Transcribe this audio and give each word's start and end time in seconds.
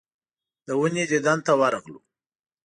د 0.65 0.69
ونې 0.79 1.03
دیدن 1.11 1.37
ته 1.45 1.51
ورغلو. 1.59 1.99